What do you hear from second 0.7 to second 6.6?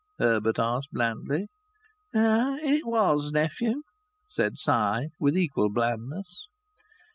blandly. "It was, nephew," said Si, with equal blandness.